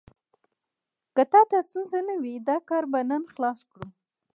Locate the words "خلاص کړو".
3.33-3.87